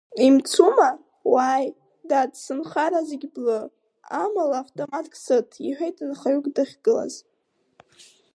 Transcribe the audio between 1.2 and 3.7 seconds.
уааи, дад, сынхара зегьы блы,